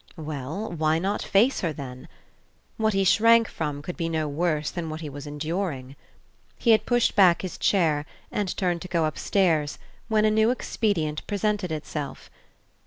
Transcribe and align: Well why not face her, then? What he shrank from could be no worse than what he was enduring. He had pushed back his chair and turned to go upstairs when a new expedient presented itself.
Well 0.17 0.71
why 0.71 0.97
not 0.97 1.21
face 1.21 1.59
her, 1.61 1.71
then? 1.71 2.07
What 2.77 2.95
he 2.95 3.03
shrank 3.03 3.47
from 3.47 3.83
could 3.83 3.95
be 3.97 4.09
no 4.09 4.27
worse 4.27 4.71
than 4.71 4.89
what 4.89 5.01
he 5.01 5.09
was 5.11 5.27
enduring. 5.27 5.95
He 6.57 6.71
had 6.71 6.87
pushed 6.87 7.15
back 7.15 7.43
his 7.43 7.55
chair 7.59 8.07
and 8.31 8.57
turned 8.57 8.81
to 8.81 8.87
go 8.87 9.05
upstairs 9.05 9.77
when 10.07 10.25
a 10.25 10.31
new 10.31 10.49
expedient 10.49 11.27
presented 11.27 11.71
itself. 11.71 12.31